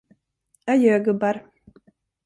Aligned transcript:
Adjö, 0.71 0.97
gubbar! 1.05 1.43